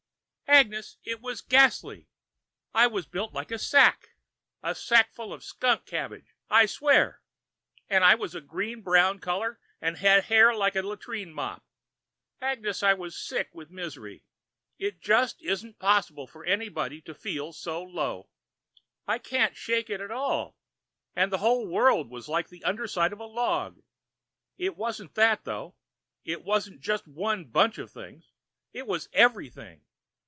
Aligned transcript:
"Agnes, 0.53 0.97
it 1.05 1.21
was 1.21 1.39
ghastly. 1.39 2.09
I 2.73 2.85
was 2.85 3.05
built 3.05 3.31
like 3.31 3.51
a 3.51 3.57
sack. 3.57 4.09
A 4.61 4.75
sackful 4.75 5.31
of 5.31 5.45
skunk 5.45 5.85
cabbage, 5.85 6.35
I 6.49 6.65
swear. 6.65 7.21
And 7.89 8.03
I 8.03 8.15
was 8.15 8.35
a 8.35 8.41
green 8.41 8.81
brown 8.81 9.19
color 9.19 9.61
and 9.79 9.95
had 9.95 10.25
hair 10.25 10.53
like 10.53 10.75
a 10.75 10.81
latrine 10.81 11.33
mop. 11.33 11.63
Agnes, 12.41 12.83
I 12.83 12.93
was 12.93 13.17
sick 13.17 13.49
with 13.55 13.69
misery. 13.71 14.25
It 14.77 14.99
just 14.99 15.41
isn't 15.41 15.79
possible 15.79 16.27
for 16.27 16.43
anybody 16.43 16.99
to 17.03 17.13
feel 17.15 17.53
so 17.53 17.81
low. 17.81 18.27
I 19.07 19.19
can't 19.19 19.55
shake 19.55 19.89
it 19.89 20.01
at 20.01 20.11
all. 20.11 20.57
And 21.15 21.31
the 21.31 21.37
whole 21.37 21.65
world 21.65 22.09
was 22.09 22.27
like 22.27 22.49
the 22.49 22.63
underside 22.65 23.13
of 23.13 23.21
a 23.21 23.25
log. 23.25 23.81
It 24.57 24.75
wasn't 24.75 25.15
that, 25.15 25.45
though. 25.45 25.75
It 26.25 26.43
wasn't 26.43 26.81
just 26.81 27.07
one 27.07 27.45
bunch 27.45 27.77
of 27.77 27.89
things. 27.89 28.33
It 28.73 28.85
was 28.85 29.07
everything. 29.13 29.85